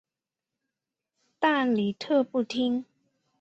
[1.37, 2.85] 但李特不听。